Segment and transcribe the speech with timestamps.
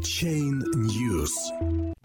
[0.00, 1.30] Chain News.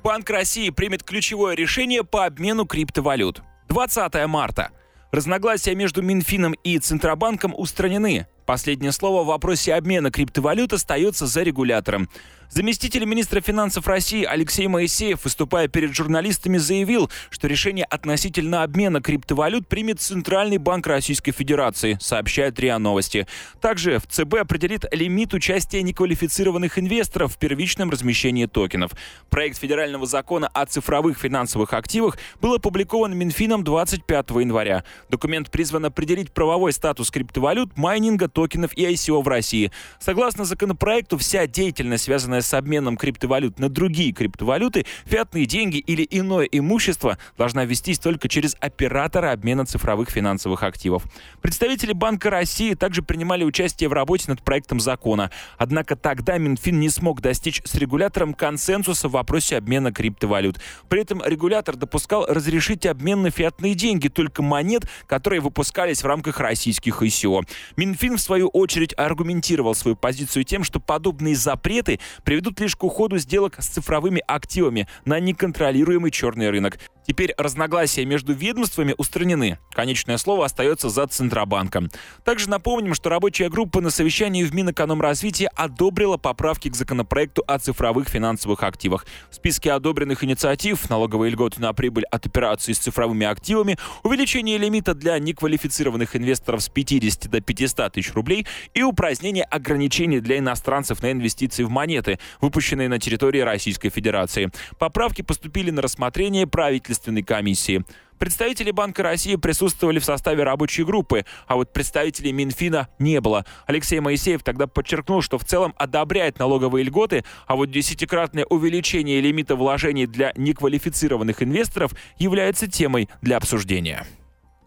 [0.03, 3.41] Банк России примет ключевое решение по обмену криптовалют.
[3.69, 4.71] 20 марта.
[5.12, 8.28] Разногласия между Минфином и Центробанком устранены.
[8.46, 12.10] Последнее слово в вопросе обмена криптовалют остается за регулятором.
[12.50, 19.68] Заместитель министра финансов России Алексей Моисеев, выступая перед журналистами, заявил, что решение относительно обмена криптовалют
[19.68, 23.28] примет Центральный банк Российской Федерации, сообщает РИА Новости.
[23.61, 28.91] Также в ЦБ определит лимит участия неквалифицированных инвесторов в первичном размещении токенов.
[29.30, 34.84] Проект федерального закона о цифровых финансовых активах был опубликован Минфином 25 января.
[35.10, 39.72] Документ призван определить правовой статус криптовалют, майнинга, токенов и ICO в России.
[40.00, 46.46] Согласно законопроекту, вся деятельность, связанная с обменом криптовалют на другие криптовалюты, фиатные деньги или иное
[46.46, 51.04] имущество должна вестись только через оператора обмена цифровых финансовых активов.
[51.42, 55.32] Представители Банка России также принимали участие в работе над проектом закона.
[55.58, 60.60] Однако тогда Минфин не смог достичь с регулятором консенсуса в вопросе обмена криптовалют.
[60.90, 66.39] При этом регулятор допускал разрешить обмен на фиатные деньги только монет, которые выпускались в рамках
[66.39, 67.44] российских ICO.
[67.75, 73.17] Минфин, в свою очередь, аргументировал свою позицию тем, что подобные запреты приведут лишь к уходу
[73.17, 76.79] сделок с цифровыми активами на неконтролируемый черный рынок.
[77.07, 79.59] Теперь разногласия между ведомствами устранены.
[79.73, 81.91] Конечное слово остается за Центробанком.
[82.23, 88.09] Также напомним, что рабочая группа на совещании в Минэкономразвития одобрила поправки к законопроекту о цифровых
[88.09, 89.05] финансовых активах.
[89.29, 94.95] В списке одобренных инициатив налоговые льготы на прибыль от операций с цифровыми активами, увеличение лимита
[94.95, 101.11] для неквалифицированных инвесторов с 50 до 500 тысяч рублей и упразднение ограничений для иностранцев на
[101.11, 104.52] инвестиции в монеты, выпущенные на территории Российской Федерации.
[104.80, 107.83] Поправки поступили на рассмотрение правительственной комиссии.
[108.17, 113.45] Представители Банка России присутствовали в составе рабочей группы, а вот представителей Минфина не было.
[113.67, 119.55] Алексей Моисеев тогда подчеркнул, что в целом одобряет налоговые льготы, а вот десятикратное увеличение лимита
[119.55, 124.05] вложений для неквалифицированных инвесторов является темой для обсуждения.